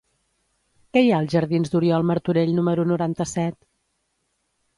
[0.97, 3.61] Què hi ha als jardins d'Oriol Martorell número noranta-set?